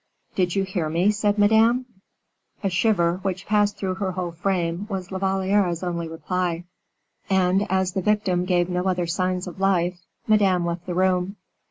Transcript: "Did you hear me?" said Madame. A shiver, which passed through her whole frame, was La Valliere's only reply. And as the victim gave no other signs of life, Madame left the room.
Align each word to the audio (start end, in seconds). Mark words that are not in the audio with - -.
"Did 0.33 0.55
you 0.55 0.63
hear 0.63 0.89
me?" 0.89 1.11
said 1.11 1.37
Madame. 1.37 1.85
A 2.63 2.71
shiver, 2.71 3.19
which 3.21 3.45
passed 3.45 3.77
through 3.77 3.93
her 4.01 4.13
whole 4.13 4.31
frame, 4.31 4.87
was 4.89 5.11
La 5.11 5.19
Valliere's 5.19 5.83
only 5.83 6.07
reply. 6.07 6.63
And 7.29 7.71
as 7.71 7.91
the 7.91 8.01
victim 8.01 8.45
gave 8.45 8.67
no 8.67 8.85
other 8.85 9.05
signs 9.05 9.45
of 9.45 9.59
life, 9.59 9.99
Madame 10.25 10.65
left 10.65 10.87
the 10.87 10.95
room. 10.95 11.35